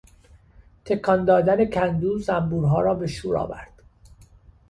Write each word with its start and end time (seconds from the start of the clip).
تکان 0.85 1.25
دادن 1.25 1.65
کندو 1.65 2.19
زنبورها 2.19 2.81
را 2.81 2.93
به 2.93 3.07
شور 3.07 3.37
آورد. 3.37 3.71